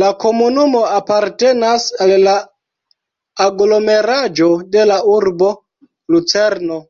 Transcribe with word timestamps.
La 0.00 0.08
komunumo 0.24 0.82
apartenas 0.98 1.86
al 2.04 2.12
la 2.26 2.34
aglomeraĵo 3.46 4.50
de 4.76 4.84
la 4.92 5.00
urbo 5.16 5.48
Lucerno. 6.16 6.80